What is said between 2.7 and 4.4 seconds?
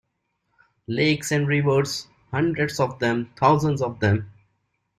of them, thousands of them.